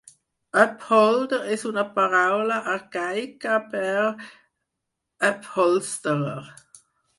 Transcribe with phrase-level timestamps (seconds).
[0.61, 3.93] "Upholder" és una paraula arcaica per
[5.31, 6.43] "upholsterer".